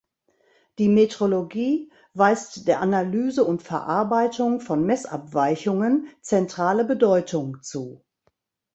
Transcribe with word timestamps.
Die 0.79 0.89
Metrologie 0.89 1.91
weist 2.15 2.67
der 2.67 2.79
Analyse 2.81 3.43
und 3.43 3.61
Verarbeitung 3.61 4.59
von 4.59 4.83
Messabweichungen 4.83 6.07
zentrale 6.21 6.85
Bedeutung 6.85 7.61
zu. 7.61 8.03